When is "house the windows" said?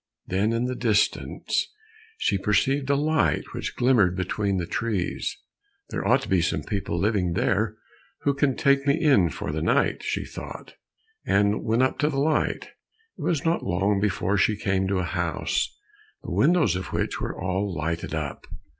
15.03-16.75